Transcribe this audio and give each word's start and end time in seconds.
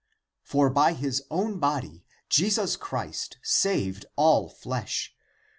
For 0.41 0.71
by 0.71 0.93
his 0.93 1.21
own 1.29 1.59
body 1.59 2.03
Jesus 2.27 2.75
Christ 2.75 3.37
saved 3.43 4.07
all 4.15 4.49
flesh, 4.49 5.13
17. 5.15 5.21